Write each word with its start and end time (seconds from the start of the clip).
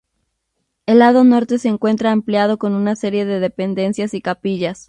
El 0.87 0.97
lado 0.97 1.23
norte 1.23 1.59
se 1.59 1.67
encuentra 1.67 2.11
ampliado 2.11 2.57
con 2.57 2.73
una 2.73 2.95
serie 2.95 3.23
de 3.23 3.39
dependencias 3.39 4.15
y 4.15 4.21
capillas. 4.23 4.79